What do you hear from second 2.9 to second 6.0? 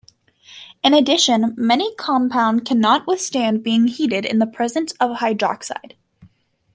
withstand being heated in the presence of hydroxide.